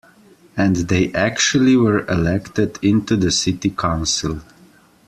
And 0.57 0.77
they 0.77 1.13
actually 1.13 1.75
were 1.77 2.07
elected 2.07 2.79
into 2.81 3.15
the 3.15 3.29
city 3.29 3.69
council. 3.69 4.41